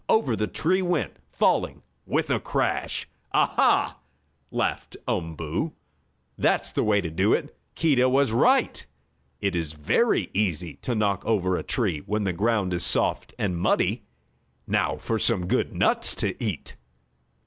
Over 0.09 0.35
the 0.35 0.47
tree 0.47 0.81
went, 0.81 1.15
falling 1.31 1.83
with 2.07 2.31
a 2.31 2.39
crash! 2.39 3.07
"Ah 3.33 3.53
ha!" 3.55 3.99
laughed 4.49 4.97
Umboo. 5.07 5.73
"That's 6.39 6.71
the 6.71 6.81
way 6.83 7.01
to 7.01 7.11
do 7.11 7.33
it! 7.33 7.55
Keedah 7.75 8.09
was 8.09 8.31
right! 8.31 8.83
It 9.41 9.55
is 9.55 9.73
very 9.73 10.31
easy 10.33 10.77
to 10.81 10.95
knock 10.95 11.23
over 11.27 11.55
a 11.55 11.61
tree 11.61 11.99
when 11.99 12.23
the 12.23 12.33
ground 12.33 12.73
is 12.73 12.83
soft 12.83 13.35
and 13.37 13.55
muddy. 13.59 14.01
Now 14.65 14.95
for 14.97 15.19
some 15.19 15.45
good 15.45 15.75
nuts 15.75 16.15
to 16.15 16.43
eat." 16.43 16.77